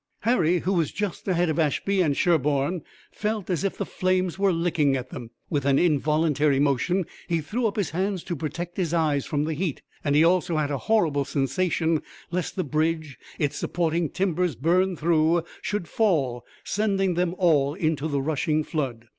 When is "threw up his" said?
7.39-7.91